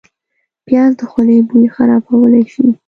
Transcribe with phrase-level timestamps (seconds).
[0.65, 2.67] پیاز د خولې بوی خرابولی شي